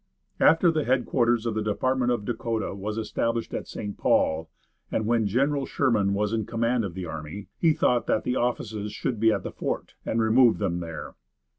After 0.39 0.71
the 0.71 0.83
headquarters 0.83 1.45
of 1.45 1.53
the 1.53 1.61
Department 1.61 2.11
of 2.11 2.25
Dakota 2.25 2.73
was 2.73 2.97
established 2.97 3.53
at 3.53 3.67
St. 3.67 3.95
Paul, 3.99 4.49
and 4.91 5.05
when 5.05 5.27
General 5.27 5.67
Sherman 5.67 6.15
was 6.15 6.33
in 6.33 6.47
command 6.47 6.83
of 6.83 6.95
the 6.95 7.05
army, 7.05 7.49
he 7.59 7.73
thought 7.73 8.07
that 8.07 8.23
the 8.23 8.35
offices 8.35 8.91
should 8.93 9.19
be 9.19 9.31
at 9.31 9.43
the 9.43 9.51
fort, 9.51 9.93
and 10.03 10.19
removed 10.19 10.57
them 10.57 10.79
there. 10.79 11.13